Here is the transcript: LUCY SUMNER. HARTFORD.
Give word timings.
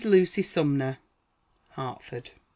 LUCY 0.03 0.41
SUMNER. 0.41 0.97
HARTFORD. 1.73 2.31